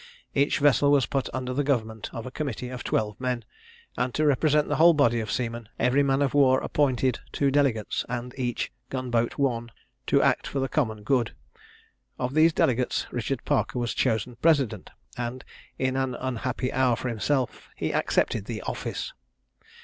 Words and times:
Each 0.33 0.57
vessel 0.57 0.89
was 0.89 1.05
put 1.05 1.29
under 1.31 1.53
the 1.53 1.63
government 1.63 2.09
of 2.11 2.25
a 2.25 2.31
committee 2.31 2.69
of 2.69 2.83
twelve 2.83 3.21
men, 3.21 3.45
and, 3.95 4.15
to 4.15 4.25
represent 4.25 4.67
the 4.67 4.77
whole 4.77 4.95
body 4.95 5.19
of 5.19 5.31
seamen, 5.31 5.69
every 5.77 6.01
man 6.01 6.23
of 6.23 6.33
war 6.33 6.59
appointed 6.61 7.19
two 7.31 7.51
delegates, 7.51 8.03
and 8.09 8.33
each 8.35 8.71
gun 8.89 9.11
boat 9.11 9.37
one, 9.37 9.71
to 10.07 10.19
act 10.23 10.47
for 10.47 10.59
the 10.59 10.67
common 10.67 11.03
good. 11.03 11.35
Of 12.17 12.33
these 12.33 12.51
delegates 12.51 13.05
Richard 13.11 13.45
Parker 13.45 13.77
was 13.77 13.93
chosen 13.93 14.37
president, 14.37 14.89
and, 15.17 15.45
in 15.77 15.95
an 15.95 16.15
unhappy 16.15 16.73
hour 16.73 16.95
for 16.95 17.07
himself, 17.09 17.69
he 17.75 17.93
accepted 17.93 18.45
the 18.45 18.63
office. 18.63 19.13